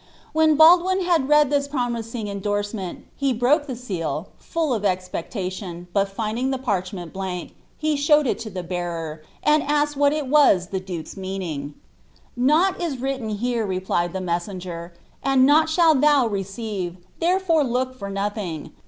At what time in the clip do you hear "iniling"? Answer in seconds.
6.15-6.49